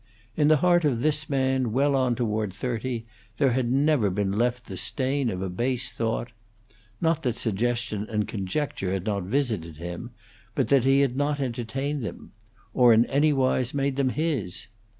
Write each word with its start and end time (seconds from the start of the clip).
In 0.35 0.47
the 0.47 0.57
heart 0.65 0.83
of 0.83 1.03
this 1.03 1.29
man 1.29 1.71
well 1.73 1.95
on 1.95 2.15
toward 2.15 2.55
thirty 2.55 3.05
there 3.37 3.51
had 3.51 3.71
never 3.71 4.09
been 4.09 4.31
left 4.31 4.65
the 4.65 4.75
stain 4.75 5.29
of 5.29 5.43
a 5.43 5.47
base 5.51 5.91
thought; 5.91 6.31
not 6.99 7.21
that 7.21 7.35
suggestion 7.35 8.07
and 8.09 8.27
conjecture 8.27 8.91
had 8.93 9.05
not 9.05 9.21
visited 9.21 9.77
him, 9.77 10.09
but 10.55 10.69
that 10.69 10.85
he 10.85 11.01
had 11.01 11.15
not 11.15 11.39
entertained 11.39 12.03
them, 12.03 12.31
or 12.73 12.93
in 12.93 13.05
any 13.11 13.31
wise 13.31 13.75
made 13.75 13.95
them 13.95 14.09
his. 14.09 14.65